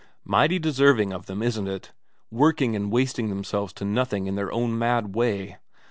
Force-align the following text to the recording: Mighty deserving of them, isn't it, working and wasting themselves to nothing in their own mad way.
Mighty 0.25 0.57
deserving 0.57 1.13
of 1.13 1.27
them, 1.27 1.43
isn't 1.43 1.67
it, 1.67 1.91
working 2.31 2.75
and 2.75 2.91
wasting 2.91 3.29
themselves 3.29 3.71
to 3.73 3.85
nothing 3.85 4.25
in 4.25 4.33
their 4.33 4.51
own 4.51 4.75
mad 4.75 5.13
way. 5.13 5.57